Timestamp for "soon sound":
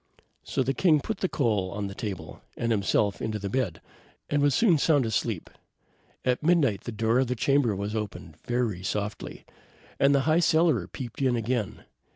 4.55-5.05